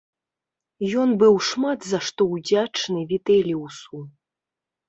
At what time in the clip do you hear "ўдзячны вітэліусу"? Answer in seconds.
2.33-4.03